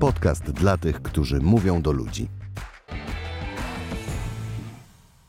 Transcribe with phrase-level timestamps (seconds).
[0.00, 2.28] Podcast dla tych, którzy mówią do ludzi.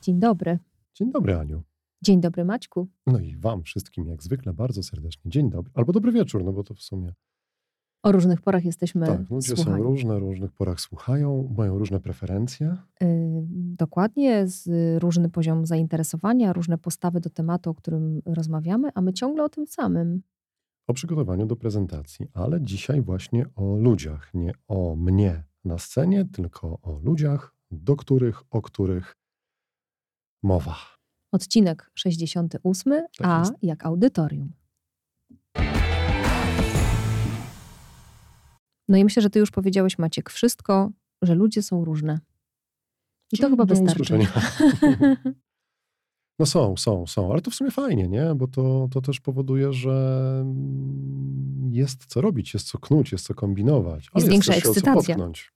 [0.02, 0.60] Dzień dobry.
[0.94, 1.64] Dzień dobry, Aniu.
[2.02, 2.88] Dzień dobry, Maćku.
[3.08, 5.32] No i Wam wszystkim, jak zwykle, bardzo serdecznie.
[5.32, 5.72] Dzień dobry.
[5.76, 7.14] Albo dobry wieczór, no bo to w sumie.
[8.04, 9.78] O różnych porach jesteśmy Tak, ludzie słuchani.
[9.78, 12.78] są różne, w różnych porach słuchają, mają różne preferencje.
[13.04, 13.06] Y,
[13.78, 14.68] dokładnie, z
[15.04, 19.68] różny poziom zainteresowania, różne postawy do tematu, o którym rozmawiamy, a my ciągle o tym
[19.68, 20.22] samym.
[20.88, 24.34] O przygotowaniu do prezentacji, ale dzisiaj właśnie o ludziach.
[24.34, 29.16] Nie o mnie na scenie, tylko o ludziach, do których, o których
[30.44, 30.76] mowa.
[31.32, 33.54] Odcinek 68, Tak a jest.
[33.62, 34.54] jak audytorium.
[38.88, 42.20] No i myślę, że ty już powiedziałeś, Maciek, wszystko, że ludzie są różne.
[43.32, 44.14] I to chyba wystarczy.
[46.40, 48.36] No są, są, są, ale to w sumie fajnie, nie?
[48.36, 53.34] Bo to, to też powoduje, że mm, jest co robić, jest co knuć, jest co
[53.34, 54.08] kombinować.
[54.14, 54.94] Ale Jest większa ekscytacja.
[55.16, 55.52] potknąć.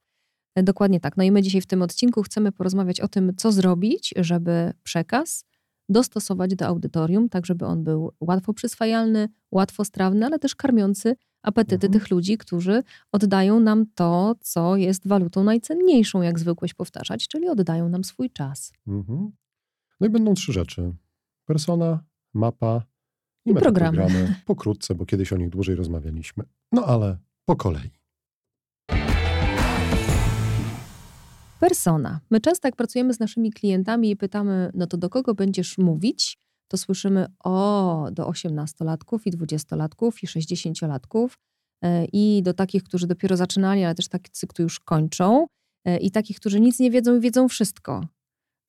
[0.55, 1.17] Dokładnie tak.
[1.17, 5.45] No i my dzisiaj w tym odcinku chcemy porozmawiać o tym, co zrobić, żeby przekaz
[5.89, 11.88] dostosować do audytorium, tak żeby on był łatwo przyswajalny, łatwo strawny, ale też karmiący apetyty
[11.88, 11.94] Mhm.
[11.94, 17.89] tych ludzi, którzy oddają nam to, co jest walutą najcenniejszą, jak zwykłeś powtarzać, czyli oddają
[17.89, 18.73] nam swój czas.
[18.88, 19.31] Mhm.
[20.02, 20.94] No i będą trzy rzeczy.
[21.45, 22.83] Persona, mapa
[23.45, 23.97] i, I programy.
[23.97, 24.35] metaprogramy.
[24.45, 26.43] Pokrótce, bo kiedyś o nich dłużej rozmawialiśmy.
[26.71, 27.89] No ale po kolei.
[31.59, 32.19] Persona.
[32.30, 36.38] My często jak pracujemy z naszymi klientami i pytamy, no to do kogo będziesz mówić,
[36.67, 41.30] to słyszymy o, do 18-latków i 20-latków i 60-latków
[41.81, 45.45] e, i do takich, którzy dopiero zaczynali, ale też tacy, którzy już kończą
[45.86, 48.02] e, i takich, którzy nic nie wiedzą i wiedzą wszystko.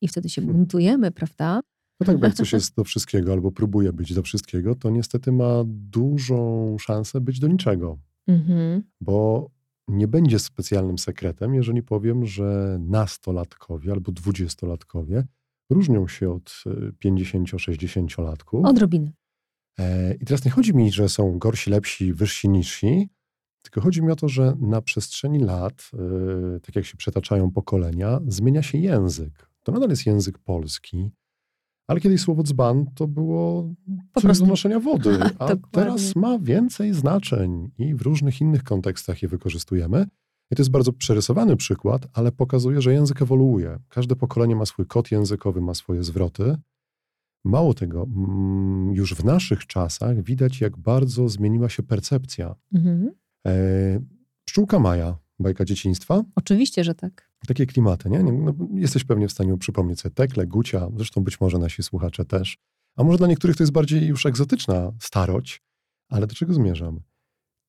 [0.02, 0.56] I wtedy się Hmm.
[0.56, 1.60] buntujemy, prawda?
[2.00, 5.32] No tak, bo jak coś jest do wszystkiego albo próbuje być do wszystkiego, to niestety
[5.32, 7.98] ma dużą szansę być do niczego.
[8.26, 8.82] Mhm.
[9.00, 9.50] Bo
[9.88, 15.26] nie będzie specjalnym sekretem, jeżeli powiem, że nastolatkowie albo dwudziestolatkowie
[15.70, 18.66] różnią się od y, 50-60-latków.
[18.66, 19.12] Odrobinę.
[19.78, 23.08] E, I teraz nie chodzi mi, że są gorsi, lepsi, wyżsi, niżsi,
[23.62, 25.90] tylko chodzi mi o to, że na przestrzeni lat,
[26.56, 29.51] y, tak jak się przetaczają pokolenia, zmienia się język.
[29.62, 31.10] To nadal jest język polski,
[31.86, 33.74] ale kiedyś słowo dzban to było
[34.12, 34.44] Po coś prostu.
[34.44, 40.06] do noszenia wody, a teraz ma więcej znaczeń i w różnych innych kontekstach je wykorzystujemy.
[40.50, 43.78] I to jest bardzo przerysowany przykład, ale pokazuje, że język ewoluuje.
[43.88, 46.56] Każde pokolenie ma swój kod językowy, ma swoje zwroty.
[47.44, 52.54] Mało tego, mm, już w naszych czasach widać, jak bardzo zmieniła się percepcja.
[52.74, 53.10] Mhm.
[53.46, 53.52] E,
[54.44, 57.31] Pszczółka Maja, bajka dzieciństwa, Oczywiście, że tak.
[57.46, 58.22] Takie klimaty, nie?
[58.22, 62.58] no, jesteś pewnie w stanie przypomnieć sobie Tekle, Gucia, zresztą być może nasi słuchacze też.
[62.96, 65.62] A może dla niektórych to jest bardziej już egzotyczna starość,
[66.08, 67.00] ale do czego zmierzam?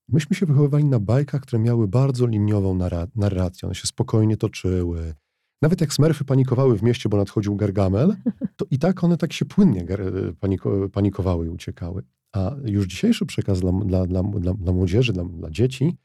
[0.10, 3.66] Myśmy się wychowywali na bajkach, które miały bardzo liniową narra- narrację.
[3.66, 5.14] One się spokojnie toczyły.
[5.62, 8.16] Nawet jak smerfy panikowały w mieście, bo nadchodził Gargamel,
[8.58, 9.86] to i tak one tak się płynnie
[10.94, 12.04] panikowały i uciekały.
[12.34, 14.24] A już dzisiejszy przekaz dla, dla, dla,
[14.54, 15.98] dla, młodzieży, dla dzieci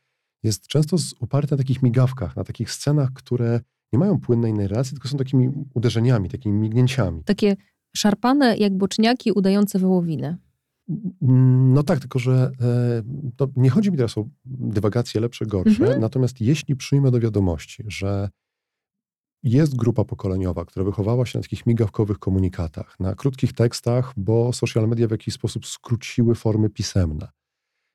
[0.42, 3.60] jest często oparty na takich migawkach, na takich scenach, które
[3.92, 7.24] nie mają płynnej narracji, tylko są takimi uderzeniami, takimi mignięciami.
[7.24, 7.56] Takie
[7.96, 10.36] szarpane jak boczniaki udające wołowinę.
[11.22, 13.02] Mm, No tak, tylko że e,
[13.36, 16.00] to nie chodzi mi teraz o dywagacje lepsze, gorsze, Mhm.
[16.00, 18.28] natomiast jeśli przyjmę do wiadomości, że
[19.42, 24.88] jest grupa pokoleniowa, która wychowała się na takich migawkowych komunikatach, na krótkich tekstach, bo social
[24.88, 27.28] media w jakiś sposób skróciły formy pisemne,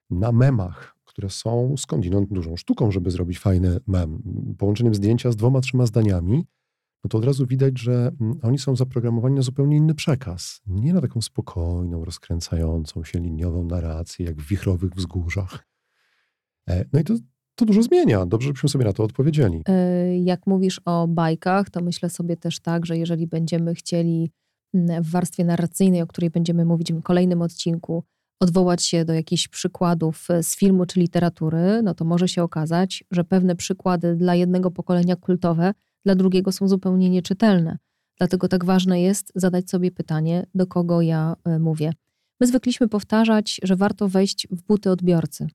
[0.10, 4.24] na memach, które są skądinąd dużą sztuką, żeby zrobić fajny mem,
[4.58, 6.46] połączeniem zdjęcia z dwoma, trzema zdaniami,
[7.04, 10.62] no to od razu widać, że mm, oni są zaprogramowani na zupełnie inny przekaz.
[10.68, 15.68] Nie na taką spokojną, rozkręcającą się liniową narrację, jak w wichrowych wzgórzach.
[16.70, 17.14] E, No i to,
[17.56, 18.26] to dużo zmienia.
[18.26, 19.58] Dobrze, żebyśmy sobie na to odpowiedzieli.
[19.70, 24.32] Y, Jak mówisz o bajkach, to myślę sobie też tak, że jeżeli będziemy chcieli
[24.74, 28.04] mm, w warstwie narracyjnej, o której będziemy mówić w kolejnym odcinku,
[28.40, 33.04] odwołać się do jakichś przykładów e, z filmu czy literatury, no to może się okazać,
[33.12, 35.74] że pewne przykłady dla jednego pokolenia kultowe,
[36.06, 37.78] dla drugiego są zupełnie nieczytelne.
[38.18, 41.94] Dlatego tak ważne jest zadać sobie pytanie, do kogo ja e, mówię.
[42.40, 45.48] My zwykliśmy powtarzać, że warto wejść w buty odbiorcy.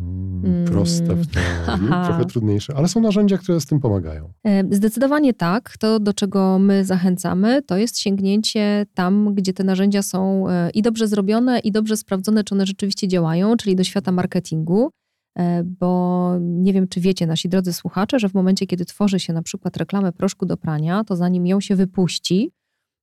[0.00, 0.64] Mm.
[0.64, 4.32] Proste w teorii, trochę trudniejsze, ale są narzędzia, które z tym pomagają.
[4.44, 5.76] E, Zdecydowanie tak.
[5.78, 10.82] To, do czego my zachęcamy, to jest sięgnięcie tam, gdzie te narzędzia są e, i
[10.82, 14.90] dobrze zrobione, i dobrze sprawdzone, czy one rzeczywiście działają, czyli do świata marketingu.
[15.38, 19.32] E, Bo nie wiem, czy wiecie, nasi drodzy słuchacze, że w momencie, kiedy tworzy się
[19.32, 22.50] na przykład reklamę proszku do prania, to zanim ją się wypuści,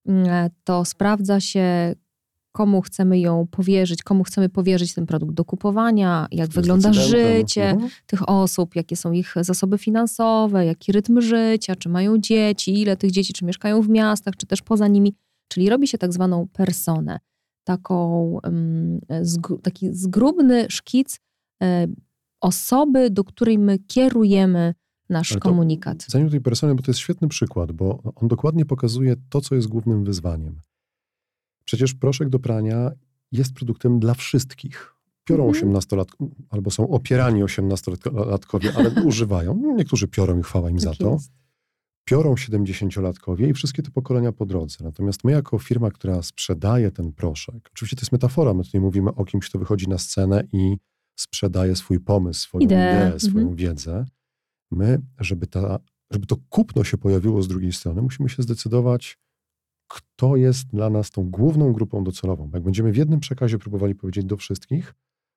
[0.07, 1.95] mm, to sprawdza się
[2.57, 7.37] komu chcemy ją powierzyć, komu chcemy powierzyć ten produkt do kupowania, jak wygląda decydentem.
[7.39, 7.89] życie Mhm.
[8.05, 13.11] tych osób, jakie są ich zasoby finansowe, jaki rytm życia, czy mają dzieci, ile tych
[13.11, 15.15] dzieci, czy mieszkają w miastach, czy też poza nimi.
[15.47, 17.19] Czyli robi się tak zwaną personę,
[17.63, 18.39] taką,
[19.61, 21.19] taki zgrubny szkic
[21.63, 21.87] e,
[22.41, 24.73] osoby, do której my kierujemy
[25.09, 26.05] nasz to- komunikat.
[26.09, 29.55] Zanim do tej persony, bo to jest świetny przykład, bo on dokładnie pokazuje to, co
[29.55, 30.59] jest głównym wyzwaniem.
[31.67, 32.91] Przecież proszek do prania
[33.31, 34.93] jest produktem dla wszystkich.
[35.23, 35.57] Piorą Mhm.
[35.57, 39.61] osiemnastolatkowie, albo są opierani osiemnastolatkowie, ale używają.
[39.77, 41.11] Niektórzy piorą i chwała im za Tak to.
[41.13, 41.31] jest.
[42.05, 44.77] Piorą 70-latkowie i wszystkie te pokolenia po drodze.
[44.83, 49.09] Natomiast my, jako firma, która sprzedaje ten proszek, oczywiście to jest metafora, my tutaj mówimy
[49.15, 50.77] o kimś, kto wychodzi na scenę i
[51.19, 53.05] sprzedaje swój pomysł, swoją Ideę.
[53.07, 53.55] ideę, swoją Mhm.
[53.55, 54.05] wiedzę.
[54.71, 55.79] My, żeby, ta,
[56.11, 59.17] żeby to kupno się pojawiło z drugiej strony, musimy się zdecydować,
[59.87, 62.49] kto jest dla nas tą główną grupą docelową.
[62.53, 64.93] Jak będziemy w jednym przekazie próbowali powiedzieć do wszystkich,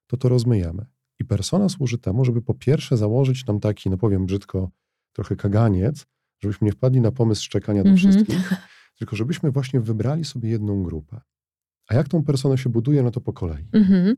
[0.06, 0.86] to to rozmyjemy.
[1.20, 4.70] I persona służy temu, żeby po pierwsze założyć nam taki, no powiem brzydko,
[5.12, 6.06] trochę kaganiec,
[6.40, 8.12] żebyśmy nie wpadli na pomysł szczekania do Mhm.
[8.12, 8.50] wszystkich,
[8.98, 11.20] tylko żebyśmy właśnie wybrali sobie jedną grupę.
[11.88, 13.68] A jak tą personę się buduje, no to po kolei.
[13.72, 14.16] Mhm.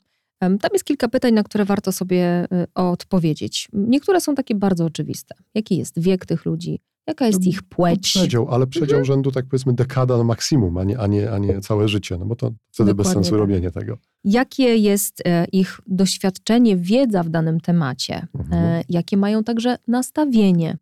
[0.61, 3.69] Tam jest kilka pytań, na które warto sobie y, odpowiedzieć.
[3.73, 5.35] Niektóre są takie bardzo oczywiste.
[5.55, 6.81] Jaki jest wiek tych ludzi?
[7.07, 8.01] Jaka jest No, ich płeć?
[8.03, 9.05] Przedział, ale przedział Mhm.
[9.05, 12.27] rzędu, tak powiedzmy, dekada na maksimum, a nie, a nie, a nie całe życie, no
[12.27, 13.39] bo to wtedy bez Dokładnie sensu tak.
[13.41, 13.99] robienie tego.
[14.25, 18.27] Jakie jest e, ich doświadczenie, wiedza w danym temacie?
[18.39, 18.65] Mhm.
[18.65, 20.79] E, Jakie mają także nastawienie?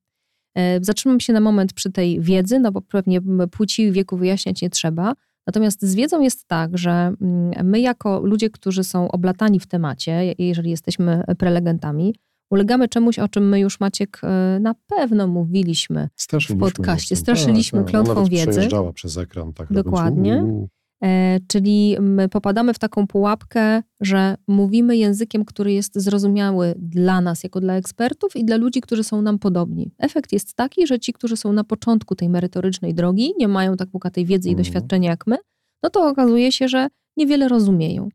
[0.55, 3.21] E, Zatrzymam się na moment przy tej wiedzy, no bo pewnie
[3.51, 5.13] płci i wieku wyjaśniać nie trzeba.
[5.47, 10.35] Natomiast z wiedzą jest tak, że mm, my jako ludzie, którzy są oblatani w temacie,
[10.39, 12.15] jeżeli jesteśmy prelegentami,
[12.51, 16.09] ulegamy czemuś, o czym my już Maciek e, na pewno mówiliśmy.
[16.49, 17.17] W podcaście.
[17.17, 17.91] Straszyliśmy Tak, tak.
[18.03, 18.51] klątwą wiedzy.
[18.51, 19.53] przejeżdżała przez ekran.
[19.53, 20.43] Tak robiąc, Dokładnie.
[20.43, 20.69] "Uuu".
[21.05, 27.45] E, czyli my popadamy w taką pułapkę, że mówimy językiem, który jest zrozumiały dla nas,
[27.45, 29.91] jako dla ekspertów i dla ludzi, którzy są nam podobni.
[29.99, 33.89] Efekt jest taki, że ci, którzy są na początku tej merytorycznej drogi, nie mają tak
[33.89, 34.65] bogatej wiedzy i Mhm.
[34.65, 35.37] doświadczenia jak my,
[35.83, 38.09] no to okazuje się, że niewiele rozumieją.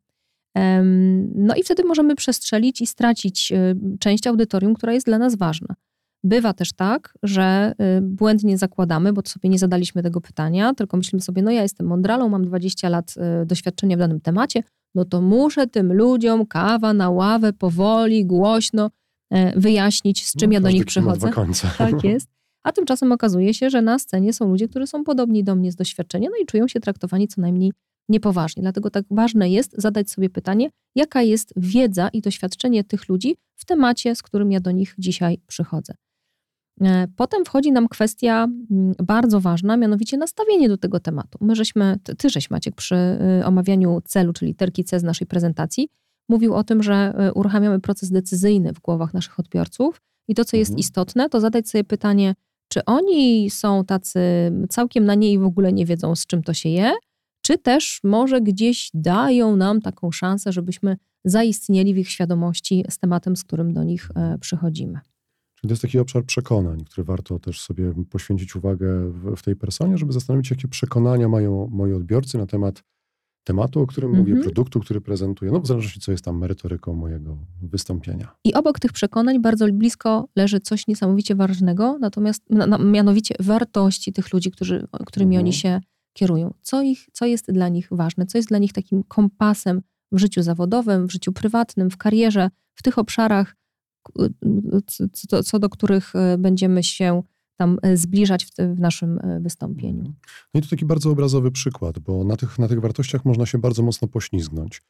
[1.35, 5.75] No i wtedy możemy przestrzelić i stracić y, część audytorium, która jest dla nas ważna.
[6.25, 11.21] Bywa też tak, że y, błędnie zakładamy, bo sobie nie zadaliśmy tego pytania, tylko myślimy
[11.21, 14.63] sobie, no ja jestem mądralą, mam 20 lat y, doświadczenia w danym temacie,
[14.95, 18.91] no to muszę tym ludziom kawa na ławę, powoli, głośno
[19.31, 21.27] e, wyjaśnić, z czym No, ja do nich przychodzę.
[21.77, 22.29] Tak jest.
[22.63, 25.75] A tymczasem okazuje się, że na scenie są ludzie, którzy są podobni do mnie z
[25.75, 27.71] doświadczenia, no i czują się traktowani co najmniej
[28.09, 28.61] niepoważnie.
[28.61, 33.65] Dlatego tak ważne jest zadać sobie pytanie, jaka jest wiedza i doświadczenie tych ludzi w
[33.65, 35.93] temacie, z którym ja do nich dzisiaj przychodzę.
[36.81, 41.37] E, Potem wchodzi nam kwestia mm, bardzo ważna, mianowicie nastawienie do tego tematu.
[41.41, 42.95] My żeśmy, ty, ty żeś Maciek przy
[43.41, 45.89] y, omawianiu celu, czyli literki C z naszej prezentacji,
[46.29, 50.57] mówił o tym, że y, uruchamiamy proces decyzyjny w głowach naszych odbiorców i to, co
[50.57, 50.79] jest Mhm.
[50.79, 52.35] istotne, to zadać sobie pytanie,
[52.67, 54.19] czy oni są tacy
[54.69, 56.93] całkiem na nie i w ogóle nie wiedzą, z czym to się je,
[57.41, 63.35] czy też może gdzieś dają nam taką szansę, żebyśmy zaistnieli w ich świadomości z tematem,
[63.35, 64.99] z którym do nich e, przychodzimy.
[65.67, 69.97] To jest taki obszar przekonań, który warto też sobie poświęcić uwagę w, w tej personie,
[69.97, 72.83] żeby zastanowić się, jakie przekonania mają moi odbiorcy na temat
[73.43, 74.43] tematu, o którym mówię, Mhm.
[74.43, 78.35] produktu, który prezentuję, no w zależności co jest tam merytoryką mojego wystąpienia.
[78.43, 84.13] I obok tych przekonań bardzo blisko leży coś niesamowicie ważnego, natomiast na, na, mianowicie wartości
[84.13, 85.45] tych ludzi, którzy, którymi Mhm.
[85.45, 85.81] oni się
[86.13, 86.53] kierują.
[86.61, 89.81] Co, ich, co jest dla nich ważne, co jest dla nich takim kompasem
[90.11, 93.55] w życiu zawodowym, w życiu prywatnym, w karierze, w tych obszarach,
[95.27, 97.23] co, co, do których e, będziemy się
[97.57, 100.13] tam e, zbliżać w, w naszym e, wystąpieniu.
[100.53, 103.57] No i to taki bardzo obrazowy przykład, bo na tych, na tych wartościach można się
[103.57, 104.81] bardzo mocno poślizgnąć.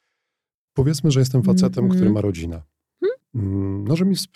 [0.74, 2.00] Powiedzmy, że jestem facetem, Mhm.
[2.00, 2.62] który ma rodzinę.
[3.36, 4.28] Mm, No, że mi w,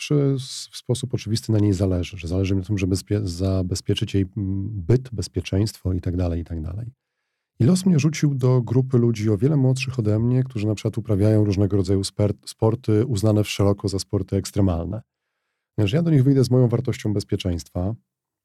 [0.71, 4.69] w sposób oczywisty na niej zależy, że zależy mi na tym, żeby zabezpieczyć jej mm,
[4.71, 6.91] byt, bezpieczeństwo i tak dalej, i tak dalej.
[7.59, 10.97] I los mnie rzucił do grupy ludzi o wiele młodszych ode mnie, którzy na przykład
[10.97, 12.01] uprawiają różnego rodzaju
[12.45, 15.01] sporty uznane szeroko za sporty ekstremalne.
[15.77, 17.95] Że ja do nich wyjdę z moją wartością bezpieczeństwa.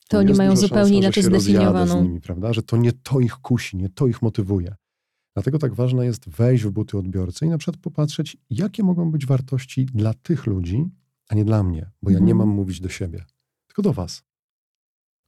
[0.09, 2.53] To oni mają zupełnie inaczej zdefiniowaną- z nimi, prawda?
[2.53, 4.75] Że to nie to ich kusi, nie to ich motywuje.
[5.37, 9.27] Dlatego tak ważne jest wejść w buty odbiorcy i na przykład popatrzeć, jakie mogą być
[9.27, 10.85] wartości dla tych ludzi,
[11.29, 12.39] a nie dla mnie, bo ja nie Mhm.
[12.39, 13.25] mam mówić do siebie,
[13.67, 14.19] tylko do was.
[14.19, 14.25] To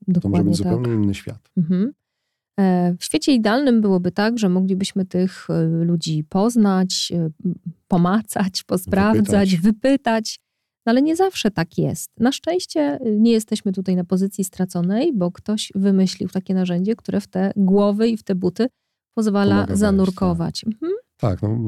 [0.06, 0.72] może Dokładnie być tak.
[0.72, 1.50] zupełnie inny świat.
[1.56, 1.92] Mhm.
[2.60, 7.30] E, W świecie idealnym byłoby tak, że moglibyśmy tych e, ludzi poznać, e,
[7.88, 9.56] pomacać, posprawdzać, Wypytać.
[9.56, 10.40] wypytać.
[10.86, 12.10] No ale nie zawsze tak jest.
[12.20, 17.26] Na szczęście nie jesteśmy tutaj na pozycji straconej, bo ktoś wymyślił takie narzędzie, które w
[17.26, 18.66] te głowy i w te buty
[19.14, 20.64] pozwala Pomaga wejść, zanurkować.
[20.64, 20.92] Mhm.
[21.16, 21.58] Tak, no,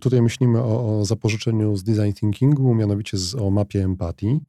[0.00, 4.40] tutaj myślimy o, o zapożyczeniu z design thinkingu, mianowicie z, o mapie empatii,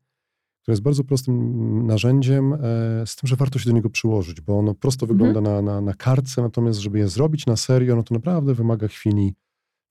[0.70, 2.58] która jest bardzo prostym narzędziem, e,
[3.06, 5.18] z tym, że warto się do niego przyłożyć, bo ono prosto mhm.
[5.18, 8.88] wygląda na, na, na kartce, natomiast żeby je zrobić na serio, no to naprawdę wymaga
[8.88, 9.34] chwili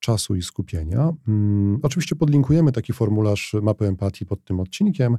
[0.00, 1.12] czasu i skupienia.
[1.26, 5.16] Hmm, oczywiście podlinkujemy taki formularz mapy empatii pod tym odcinkiem.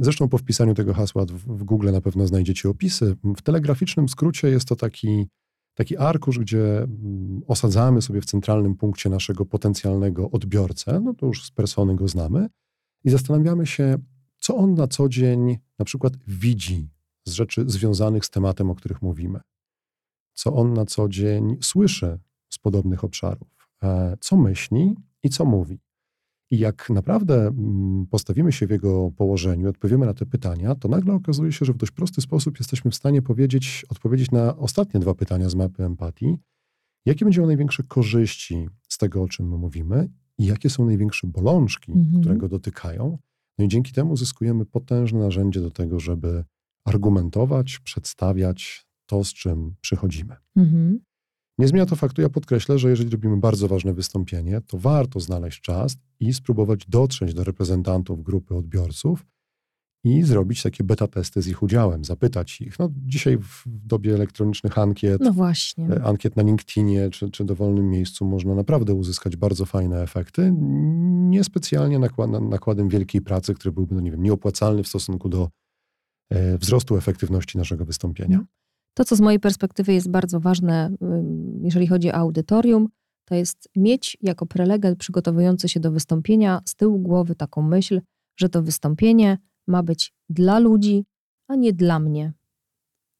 [0.00, 3.16] Zresztą po wpisaniu tego hasła w, w Google na pewno znajdziecie opisy.
[3.36, 5.28] W telegraficznym skrócie jest to taki
[5.74, 11.44] taki arkusz, gdzie mm, osadzamy sobie w centralnym punkcie naszego potencjalnego odbiorcę, no to już
[11.44, 12.48] z persony go znamy,
[13.04, 13.98] i zastanawiamy się,
[14.44, 16.88] co on na co dzień na przykład widzi
[17.26, 19.40] z rzeczy związanych z tematem, o których mówimy.
[20.34, 22.18] Co on na co dzień słyszy
[22.50, 25.80] z podobnych obszarów, e, co myśli i co mówi.
[26.50, 31.14] I jak naprawdę mm, postawimy się w jego położeniu, odpowiemy na te pytania, to nagle
[31.14, 35.14] okazuje się, że w dość prosty sposób jesteśmy w stanie powiedzieć, odpowiedzieć na ostatnie dwa
[35.14, 36.36] pytania z mapy empatii.
[37.06, 40.08] Jakie będą największe korzyści z tego, o czym my mówimy
[40.38, 42.20] i jakie są największe bolączki, mhm.
[42.20, 43.18] które go dotykają.
[43.58, 46.44] No i dzięki temu uzyskujemy potężne narzędzie do tego, żeby
[46.84, 50.36] argumentować, przedstawiać to, z czym przychodzimy.
[50.56, 51.00] Mhm.
[51.58, 55.60] Nie zmienia to faktu, ja podkreślę, że jeżeli robimy bardzo ważne wystąpienie, to warto znaleźć
[55.60, 59.26] czas i spróbować dotrzeć do reprezentantów grupy odbiorców
[60.04, 62.78] i zrobić takie beta testy z ich udziałem, zapytać ich.
[62.78, 65.88] No, dzisiaj w dobie elektronicznych ankiet, no właśnie.
[65.88, 70.52] E, ankiet na LinkedInie czy, czy dowolnym miejscu można naprawdę uzyskać bardzo fajne efekty,
[71.28, 75.48] niespecjalnie nakład, nakładem wielkiej pracy, który byłby, no nie wiem, nieopłacalny w stosunku do
[76.30, 78.36] e, wzrostu efektywności naszego wystąpienia.
[78.36, 78.46] Mhm.
[78.94, 80.90] To, co z mojej perspektywy jest bardzo ważne,
[81.62, 82.88] jeżeli chodzi o audytorium,
[83.24, 88.00] to jest mieć jako prelegent przygotowujący się do wystąpienia z tyłu głowy taką myśl,
[88.36, 91.04] że to wystąpienie ma być dla ludzi,
[91.48, 92.32] a nie dla mnie.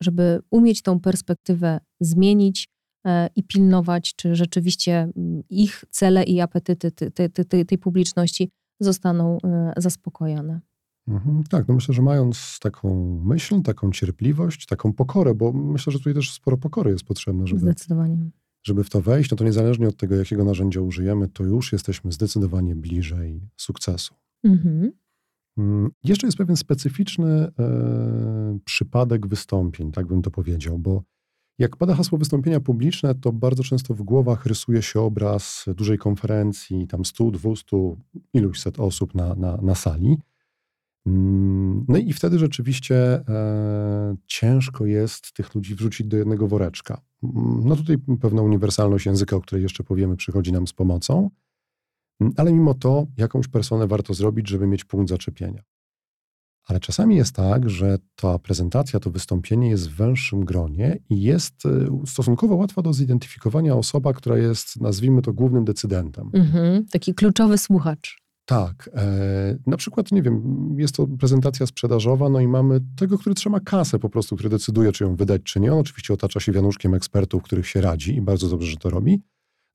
[0.02, 2.68] Żeby umieć tą perspektywę zmienić
[3.06, 5.12] e, i pilnować, czy rzeczywiście
[5.50, 10.60] ich cele i apetyty tej, tej, tej publiczności zostaną e, zaspokojone.
[11.08, 15.98] Mhm, tak, no myślę, że mając taką myśl, taką cierpliwość, taką pokorę, bo myślę, że
[15.98, 18.30] tutaj też sporo pokory jest potrzebne, żeby, zdecydowanie.
[18.62, 22.12] żeby w to wejść, no to niezależnie od tego, jakiego narzędzia użyjemy, to już jesteśmy
[22.12, 24.14] zdecydowanie bliżej sukcesu.
[24.44, 24.92] Mhm.
[25.58, 31.02] Mm, jeszcze jest pewien specyficzny e, przypadek wystąpień, tak bym to powiedział, bo
[31.58, 36.86] jak pada hasło wystąpienia publiczne, to bardzo często w głowach rysuje się obraz dużej konferencji,
[36.86, 37.76] tam 100, 200,
[38.34, 40.16] iluś set osób na, na, na sali.
[41.06, 47.00] Mm, no i wtedy rzeczywiście e, ciężko jest tych ludzi wrzucić do jednego woreczka.
[47.22, 51.30] Mm, no tutaj pewna uniwersalność języka, o której jeszcze powiemy, przychodzi nam z pomocą,
[52.36, 55.62] ale mimo to jakąś personę warto zrobić, żeby mieć punkt zaczepienia.
[56.66, 61.66] Ale czasami jest tak, że ta prezentacja, to wystąpienie jest w węższym gronie i jest
[61.66, 66.30] e, stosunkowo łatwa do zidentyfikowania osoba, która jest, nazwijmy to, głównym decydentem.
[66.32, 68.24] Mhm, taki kluczowy słuchacz.
[68.44, 68.90] Tak.
[68.94, 73.60] E, na przykład, nie wiem, jest to prezentacja sprzedażowa, no i mamy tego, który trzyma
[73.60, 75.72] kasę po prostu, który decyduje, czy ją wydać, czy nie.
[75.72, 79.22] On oczywiście otacza się wianuszkiem ekspertów, których się radzi i bardzo dobrze, że to robi.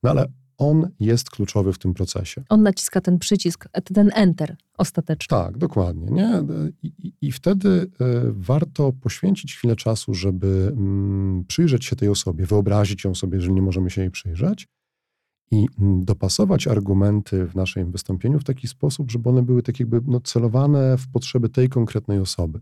[0.02, 0.26] No ale
[0.60, 2.42] on jest kluczowy w tym procesie.
[2.48, 5.28] On naciska ten przycisk, ten enter ostatecznie.
[5.28, 6.10] Tak, dokładnie.
[6.10, 6.42] Nie?
[6.82, 7.88] I, i, wtedy y,
[8.26, 13.62] warto poświęcić chwilę czasu, żeby mm, przyjrzeć się tej osobie, wyobrazić ją sobie, jeżeli nie
[13.62, 14.68] możemy się jej przyjrzeć
[15.50, 20.00] i mm, dopasować argumenty w naszym wystąpieniu w taki sposób, żeby one były tak jakby
[20.06, 22.60] no, celowane w potrzeby tej konkretnej osoby.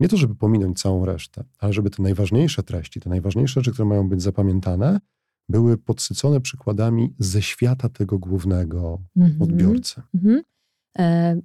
[0.00, 3.88] Nie to, żeby pominąć całą resztę, ale żeby te najważniejsze treści, te najważniejsze rzeczy, które
[3.88, 5.00] mają być zapamiętane,
[5.48, 9.42] były podsycone przykładami ze świata tego głównego -hmm.
[9.42, 10.02] odbiorcy.
[10.14, 10.40] -hmm.
[10.98, 11.36] e,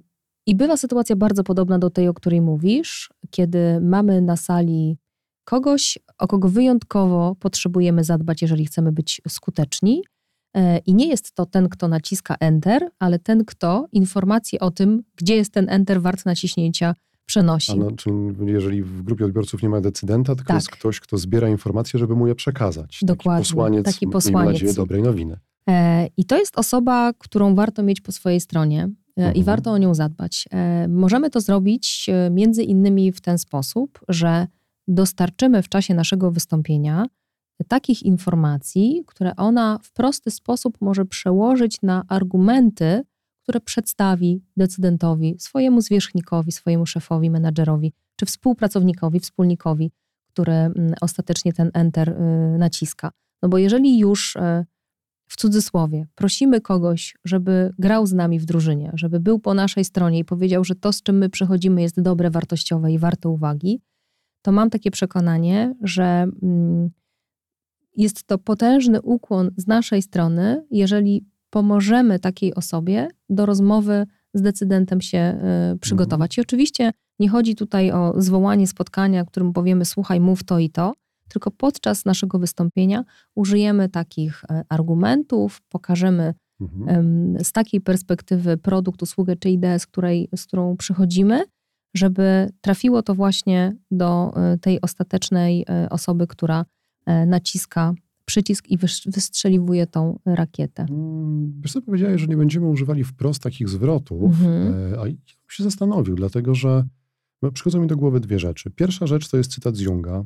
[0.46, 4.98] I bywa sytuacja bardzo podobna do tej, o której mówisz, kiedy mamy na sali
[5.44, 10.02] kogoś, o kogo wyjątkowo potrzebujemy zadbać, jeżeli chcemy być skuteczni,
[10.56, 15.02] E, I nie jest to ten, kto naciska Enter, ale ten, kto informację o tym,
[15.16, 16.94] gdzie jest ten Enter wart naciśnięcia,
[17.26, 17.78] przenosi.
[17.78, 17.90] No,
[18.46, 20.56] jeżeli w grupie odbiorców nie ma decydenta, tylko tak.
[20.56, 23.00] jest ktoś, kto zbiera informacje, żeby mu je przekazać.
[23.02, 23.42] Dokładnie.
[23.42, 24.52] Taki posłaniec, taki posłaniec.
[24.52, 25.38] nadzieję, dobrej nowiny.
[25.68, 28.82] E, I to jest osoba, którą warto mieć po swojej stronie.
[28.82, 29.34] E, mhm.
[29.34, 30.48] I warto o nią zadbać.
[30.88, 34.46] Możemy to zrobić między innymi w ten sposób, że
[34.88, 37.06] dostarczymy w czasie naszego wystąpienia
[37.68, 43.02] takich informacji, które ona w prosty sposób może przełożyć na argumenty,
[43.42, 49.92] które przedstawi decydentowi, swojemu zwierzchnikowi, swojemu szefowi, menadżerowi, czy współpracownikowi, wspólnikowi,
[50.32, 53.10] który mm, ostatecznie ten enter y, naciska.
[53.42, 54.40] No bo jeżeli już y,
[55.28, 60.18] w cudzysłowie prosimy kogoś, żeby grał z nami w drużynie, żeby był po naszej stronie
[60.18, 63.80] i powiedział, że to, z czym my przychodzimy, jest dobre, wartościowe i warte uwagi,
[64.42, 66.90] to mam takie przekonanie, że mm,
[67.96, 75.00] jest to potężny ukłon z naszej strony, jeżeli pomożemy takiej osobie do rozmowy z decydentem
[75.00, 75.38] się
[75.74, 76.38] y, przygotować.
[76.38, 80.94] I oczywiście nie chodzi tutaj o zwołanie spotkania, którym powiemy: Słuchaj, mów to i to,
[81.28, 83.04] tylko podczas naszego wystąpienia
[83.34, 87.36] użyjemy takich e, argumentów, pokażemy mhm.
[87.44, 91.44] z takiej perspektywy produkt, usługę czy ideę, z, której, z którą przychodzimy,
[91.96, 96.64] żeby trafiło to właśnie do e, tej ostatecznej e, osoby, która
[97.26, 97.94] naciska
[98.24, 100.86] przycisk i wystrzeliwuje tą rakietę.
[100.90, 105.00] Mm, wiesz co powiedziałeś, że nie będziemy używali wprost takich zwrotów, mhm.
[105.00, 105.14] a ja
[105.50, 106.84] się zastanowił, dlatego że
[107.42, 108.70] no, przychodzą mi do głowy dwie rzeczy.
[108.70, 110.24] Pierwsza rzecz to jest cytat z Junga,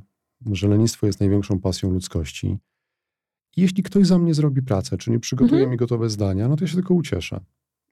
[0.52, 2.58] że lenistwo jest największą pasją ludzkości.
[3.56, 5.70] Jeśli ktoś za mnie zrobi pracę, czy nie przygotuje mhm.
[5.70, 7.40] mi gotowe zdania, no to ja się tylko ucieszę.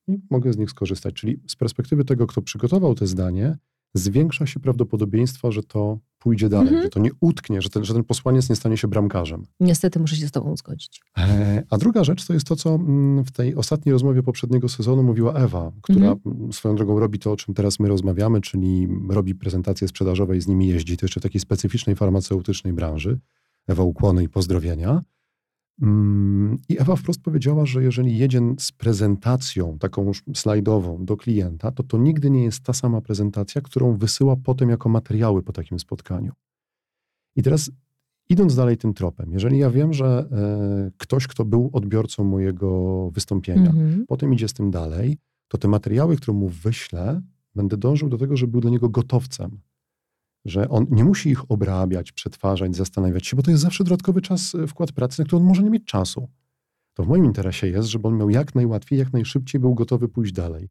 [0.09, 1.15] I mogę z nich skorzystać.
[1.15, 3.59] Czyli z perspektywy tego, kto przygotował te zdanie,
[3.95, 6.83] zwiększa się prawdopodobieństwo, że to pójdzie dalej, mhm.
[6.83, 9.47] że to nie utknie, że ten, że ten posłaniec nie stanie się bramkarzem.
[9.61, 11.01] Niestety muszę się z tobą zgodzić.
[11.19, 15.03] E, a druga rzecz to jest to, co mm, w tej ostatniej rozmowie poprzedniego sezonu
[15.03, 16.53] mówiła Ewa, która mhm.
[16.53, 20.47] swoją drogą robi to, o czym teraz my rozmawiamy, czyli robi prezentacje sprzedażowe i z
[20.49, 20.97] nimi jeździ.
[20.97, 23.19] To jeszcze w takiej specyficznej farmaceutycznej branży.
[23.67, 25.03] Ewa, ukłony i pozdrowienia.
[25.83, 31.83] Mm, I Ewa wprost powiedziała, że jeżeli jedzie z prezentacją taką slajdową do klienta, to
[31.83, 36.33] to nigdy nie jest ta sama prezentacja, którą wysyła potem jako materiały po takim spotkaniu.
[37.37, 37.71] I teraz
[38.29, 43.73] idąc dalej tym tropem, jeżeli ja wiem, że e, ktoś, kto był odbiorcą mojego wystąpienia,
[43.73, 44.05] mm-hmm.
[44.09, 47.23] potem idzie z tym dalej, to te materiały, które mu wyślę,
[47.55, 49.61] będę dążył do tego, żeby był dla niego gotowcem
[50.45, 54.55] że on nie musi ich obrabiać, przetwarzać, zastanawiać się, bo to jest zawsze dodatkowy czas,
[54.55, 56.29] e, wkład pracy, na który on może nie mieć czasu.
[56.95, 60.33] To w moim interesie jest, żeby on miał jak najłatwiej, jak najszybciej był gotowy pójść
[60.33, 60.69] dalej.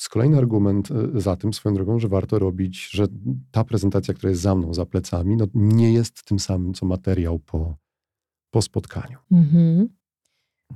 [0.00, 3.06] Z kolejny argument e, za tym, swoją drogą, że warto robić, że
[3.50, 7.38] ta prezentacja, która jest za mną, za plecami, no nie jest tym samym, co materiał
[7.38, 7.76] po,
[8.50, 9.18] po spotkaniu.
[9.32, 9.88] Mhm.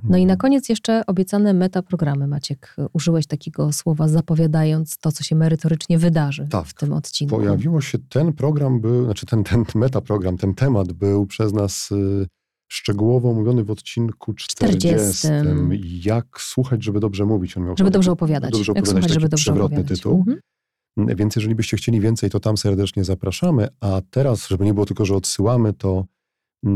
[0.03, 2.27] No i na koniec jeszcze obiecane metaprogramy.
[2.27, 7.35] Maciek, użyłeś takiego słowa zapowiadając to, co się merytorycznie wydarzy tak, w tym odcinku.
[7.35, 12.27] Pojawiło się ten program, był, znaczy ten, ten metaprogram, ten temat był przez nas y,
[12.67, 15.17] szczegółowo omówiony w odcinku 40.
[15.17, 15.27] 40.
[16.07, 17.57] Jak słuchać, żeby dobrze mówić.
[17.57, 18.51] On miał żeby dobrze opowiadać.
[18.51, 19.97] Dobrze opowiadać, Jak słuchać, żeby dobrze przewrotny opowiadać.
[19.97, 20.17] tytuł.
[20.17, 20.39] Mhm.
[21.17, 23.67] Więc jeżeli byście chcieli więcej, to tam serdecznie zapraszamy.
[23.81, 26.05] A teraz, żeby nie było tylko, że odsyłamy, to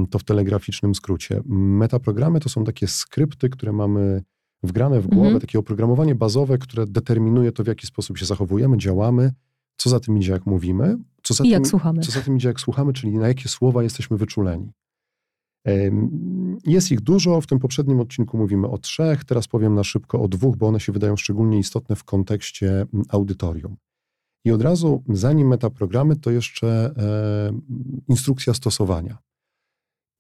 [0.09, 1.41] to w telegraficznym skrócie.
[1.45, 4.23] Metaprogramy to są takie skrypty, które mamy
[4.63, 5.41] wgrane w głowę, mhm.
[5.41, 9.31] takie oprogramowanie bazowe, które determinuje to, w jaki sposób się zachowujemy, działamy,
[9.77, 12.01] co za tym idzie, jak mówimy, co za, I tym, jak słuchamy.
[12.01, 14.71] co za tym idzie, jak słuchamy, czyli na jakie słowa jesteśmy wyczuleni.
[16.65, 20.27] Jest ich dużo, w tym poprzednim odcinku mówimy o trzech, teraz powiem na szybko o
[20.27, 23.75] dwóch, bo one się wydają szczególnie istotne w kontekście mm, audytorium.
[24.45, 27.53] I od razu, zanim metaprogramy, to jeszcze e,
[28.09, 29.17] instrukcja stosowania.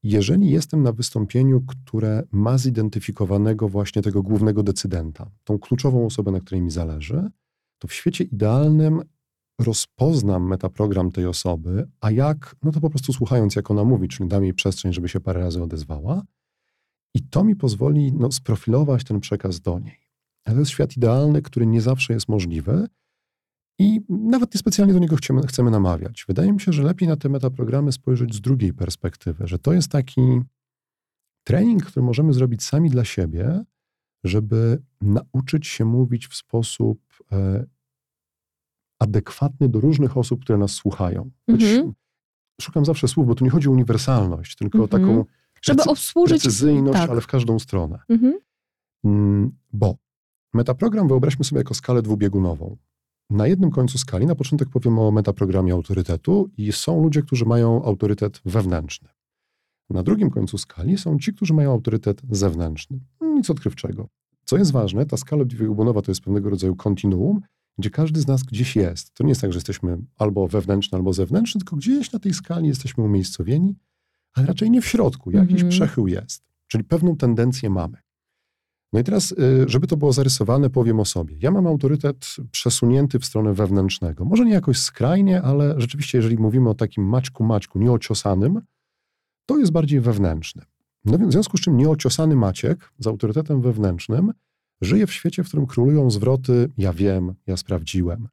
[0.03, 6.39] Jeżeli jestem na wystąpieniu, które ma zidentyfikowanego właśnie tego głównego decydenta, tą kluczową osobę, na
[6.39, 7.29] której mi zależy,
[7.79, 9.01] to w świecie idealnym
[9.59, 14.29] rozpoznam metaprogram tej osoby, a jak, no to po prostu słuchając, jak ona mówi, czyli
[14.29, 16.23] dam jej przestrzeń, żeby się parę razy odezwała,
[17.15, 19.99] i to mi pozwoli no, sprofilować ten przekaz do niej.
[20.45, 22.87] Ale to jest świat idealny, który nie zawsze jest możliwy,
[23.79, 26.25] i nawet niespecjalnie do niego chcemy, chcemy namawiać.
[26.27, 29.91] Wydaje mi się, że lepiej na te metaprogramy spojrzeć z drugiej perspektywy, że to jest
[29.91, 30.41] taki
[31.43, 33.63] trening, który możemy zrobić sami dla siebie,
[34.23, 36.99] żeby nauczyć się mówić w sposób
[37.31, 37.65] e,
[38.99, 41.31] adekwatny do różnych osób, które nas słuchają.
[41.47, 41.93] Mhm.
[42.61, 45.25] Szukam zawsze słów, bo tu nie chodzi o uniwersalność, tylko o taką mhm.
[45.61, 47.09] żeby obsłużyć precyzyjność, tak.
[47.09, 47.99] ale w każdą stronę.
[48.09, 48.39] Mhm.
[49.03, 49.97] Mm, bo
[50.53, 52.77] metaprogram wyobraźmy sobie jako skalę dwubiegunową.
[53.29, 57.83] Na jednym końcu skali, na początek powiem o metaprogramie autorytetu, i są ludzie, którzy mają
[57.83, 59.09] autorytet wewnętrzny.
[59.89, 62.99] Na drugim końcu skali są ci, którzy mają autorytet zewnętrzny.
[63.21, 64.07] Nic odkrywczego.
[64.45, 67.41] Co jest ważne, ta skala dwubiegunowa to jest pewnego rodzaju kontinuum,
[67.77, 69.13] gdzie każdy z nas gdzieś jest.
[69.13, 72.67] To nie jest tak, że jesteśmy albo wewnętrzny, albo zewnętrzny, tylko gdzieś na tej skali
[72.67, 73.75] jesteśmy umiejscowieni,
[74.33, 75.31] ale raczej nie w środku.
[75.31, 75.69] Jakiś mm -hmm.
[75.71, 76.43] przechył jest.
[76.67, 77.97] Czyli pewną tendencję mamy.
[78.93, 81.35] No i teraz, y, żeby to było zarysowane, powiem o sobie.
[81.39, 84.25] Ja mam autorytet przesunięty w stronę wewnętrznego.
[84.25, 88.61] Może nie jakoś skrajnie, ale rzeczywiście, jeżeli mówimy o takim maćku, maćku, nieociosanym,
[89.45, 90.61] to jest bardziej wewnętrzny.
[91.05, 94.33] No więc w związku z czym nieociosany Maciek z autorytetem wewnętrznym
[94.81, 98.27] żyje w świecie, w którym królują zwroty ja wiem, ja sprawdziłem.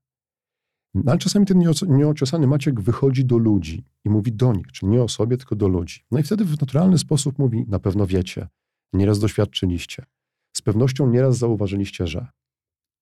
[0.95, 5.03] No, ale czasami ten nieociosany Maciek wychodzi do ludzi i mówi do nich, czyli nie
[5.03, 6.05] o sobie, tylko do ludzi.
[6.11, 8.49] No i wtedy w naturalny sposób mówi, na pewno wiecie,
[8.93, 10.05] nieraz doświadczyliście
[10.61, 12.27] z pewnością nieraz zauważyliście, że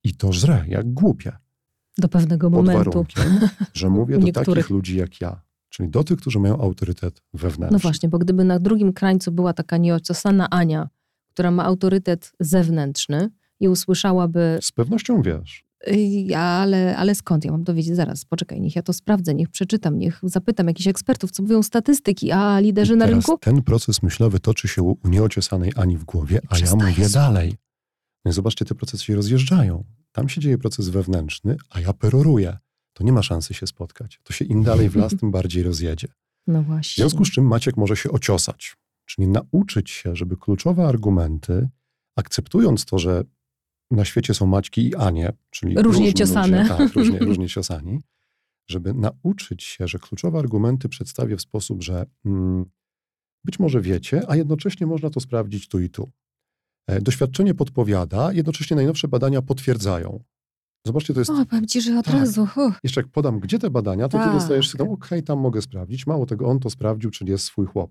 [0.04, 1.32] i to żre, jak głupie.
[1.98, 2.90] Do pewnego Pod momentu.
[2.90, 5.40] warunkiem, że mówię do takich ludzi jak ja.
[5.68, 7.72] czyli do tych, którzy mają autorytet wewnętrzny.
[7.72, 10.88] No właśnie, bo gdyby na drugim krańcu była taka nieociosana Ania,
[11.28, 14.58] która ma autorytet zewnętrzny i usłyszałaby...
[14.62, 15.67] Z pewnością wiesz.
[15.86, 17.96] "Ej, Ale, ale skąd ja mam to wiedzieć?
[17.96, 22.32] Zaraz, poczekaj, niech ja to sprawdzę, niech przeczytam, niech zapytam jakichś ekspertów, co mówią statystyki,
[22.32, 23.38] a liderzy na rynku?
[23.38, 27.54] ten proces myślowy toczy się u nieociosanej Ani w głowie, a ja mówię dalej.
[28.24, 29.84] No zobaczcie, te procesy się rozjeżdżają.
[30.12, 32.58] Tam się dzieje proces wewnętrzny, a ja peroruję.
[32.92, 34.20] To nie ma szansy się spotkać.
[34.22, 36.08] To się im dalej w las, tym bardziej rozjedzie.
[36.46, 37.02] No W właśnie.
[37.02, 41.68] związku z czym Maciek może się ociosać, czyli nauczyć się, żeby kluczowe argumenty,
[42.16, 43.24] akceptując to, że
[43.90, 46.62] na świecie są Maćki i Anie, czyli Różnie różni ciosane.
[46.62, 48.00] Ludzie, tak, różnie, różnie ciosani,
[48.70, 52.64] żeby nauczyć się, że kluczowe argumenty przedstawię w sposób, że mm,
[53.44, 56.10] być może wiecie, a jednocześnie można to sprawdzić tu i tu.
[56.86, 60.24] E, Doświadczenie podpowiada, jednocześnie najnowsze badania potwierdzają.
[60.86, 62.14] Zobaczcie, to jest O, powiem ci, że od Tak.
[62.14, 62.42] razu.
[62.42, 62.78] uff.
[62.84, 64.32] jeszcze jak podam, gdzie te badania, to ty Tak.
[64.32, 66.06] dostajesz sygnał, okej, tam mogę sprawdzić.
[66.06, 67.90] Mało tego, on to sprawdził, czyli jest swój chłop.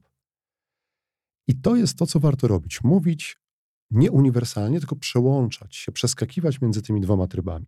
[1.48, 2.84] I to jest to, co warto robić.
[2.84, 3.38] Mówić
[3.92, 7.66] nie uniwersalnie, tylko przełączać się, przeskakiwać między tymi dwoma trybami.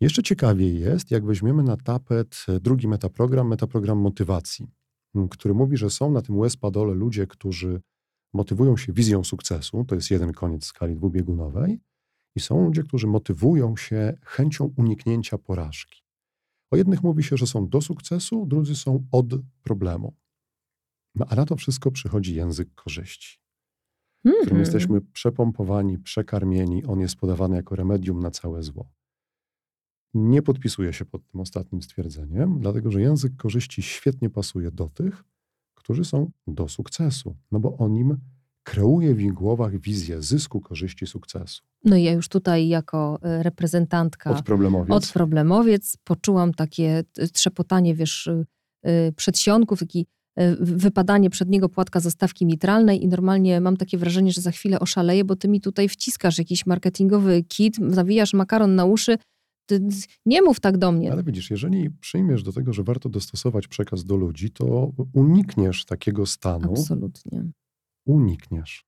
[0.00, 4.70] Jeszcze ciekawiej jest, jak weźmiemy na tapet e, drugi metaprogram, metaprogram motywacji,
[5.30, 7.80] który mówi, że są na tym łez-padole ludzie, którzy
[8.34, 11.80] motywują się wizją sukcesu, to jest jeden koniec skali dwubiegunowej,
[12.36, 16.02] i są ludzie, którzy motywują się chęcią uniknięcia porażki.
[16.70, 19.26] O jednych mówi się, że są do sukcesu, drudzy są od
[19.62, 20.14] problemu.
[21.14, 23.38] No a na to wszystko przychodzi język korzyści,
[24.30, 24.60] którym Mhm.
[24.60, 26.84] jesteśmy przepompowani, przekarmieni.
[26.84, 28.88] On jest podawany jako remedium na całe zło.
[30.14, 35.24] Nie podpisuję się pod tym ostatnim stwierdzeniem, dlatego że język korzyści świetnie pasuje do tych,
[35.74, 38.16] którzy są do sukcesu, no bo on im
[38.62, 41.62] kreuje w ich głowach wizję zysku, korzyści, sukcesu.
[41.84, 44.96] No i ja już tutaj jako e, reprezentantka Od problemowiec.
[44.96, 48.46] od problemowiec poczułam takie t- trzepotanie, wiesz, y,
[49.16, 50.06] przedsionków, taki
[50.60, 55.36] wypadanie przedniego płatka zastawki mitralnej i normalnie mam takie wrażenie, że za chwilę oszaleję, bo
[55.36, 59.18] ty mi tutaj wciskasz jakiś marketingowy kit, zawijasz makaron na uszy.
[59.66, 59.80] Ty,
[60.26, 61.12] nie mów tak do mnie.
[61.12, 66.26] Ale widzisz, jeżeli przyjmiesz do tego, że warto dostosować przekaz do ludzi, to unikniesz takiego
[66.26, 66.70] stanu.
[66.70, 67.44] Absolutnie.
[68.06, 68.84] Unikniesz.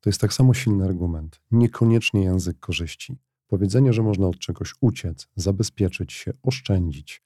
[0.00, 1.40] To jest tak samo silny argument.
[1.50, 3.18] Niekoniecznie język korzyści.
[3.46, 7.22] Powiedzenie, że można od czegoś uciec, zabezpieczyć się, oszczędzić,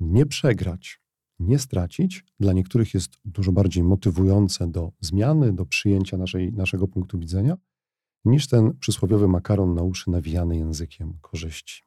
[0.00, 1.00] nie przegrać,
[1.38, 7.18] nie stracić, dla niektórych jest dużo bardziej motywujące do zmiany, do przyjęcia naszej, naszego punktu
[7.18, 7.56] widzenia,
[8.24, 11.82] niż ten przysłowiowy makaron na uszy nawijany językiem korzyści.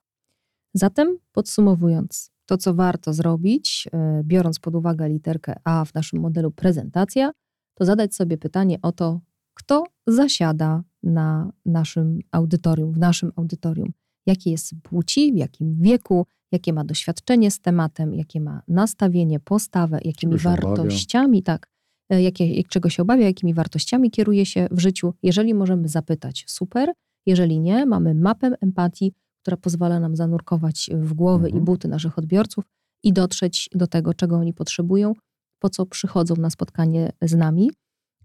[0.74, 6.52] Zatem podsumowując, to co warto zrobić, e, biorąc pod uwagę literkę A w naszym modelu
[6.52, 7.32] prezentacja,
[7.74, 9.22] to zadać sobie pytanie o to,
[9.54, 13.94] kto zasiada na naszym audytorium, w naszym audytorium.
[14.26, 20.00] Jakie jest płci, w jakim wieku, jakie ma doświadczenie z tematem, jakie ma nastawienie, postawę,
[20.06, 20.62] jakimi obawia.
[20.62, 21.68] wartościami, tak,
[22.10, 25.14] e, jakie, czego się obawia, jakimi wartościami kieruje się w życiu.
[25.24, 26.94] Jeżeli możemy zapytać, super.
[27.26, 31.64] Jeżeli nie, mamy mapę empatii, która pozwala nam zanurkować w głowy Mhm.
[31.64, 32.66] i buty naszych odbiorców
[33.04, 35.14] i dotrzeć do tego, czego oni potrzebują,
[35.60, 37.72] po co przychodzą na spotkanie z nami.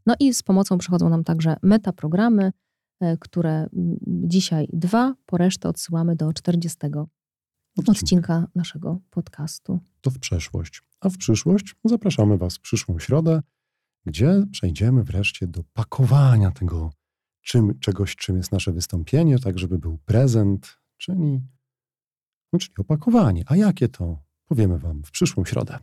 [0.06, 2.52] No i z pomocą przychodzą nam także metaprogramy,
[3.00, 3.66] e, które
[4.06, 6.78] dzisiaj dwa, po resztę odsyłamy do 40
[7.76, 9.80] odcinka naszego podcastu.
[10.00, 10.82] to w przeszłość.
[11.00, 13.42] A w przyszłość zapraszamy Was w przyszłą środę,
[14.06, 16.90] gdzie przejdziemy wreszcie do pakowania tego
[17.42, 21.40] czym, czegoś, czym jest nasze wystąpienie, tak żeby był prezent, czyli,
[22.52, 23.44] no, czyli opakowanie.
[23.46, 24.22] A jakie to?
[24.46, 25.78] Powiemy Wam w przyszłą środę.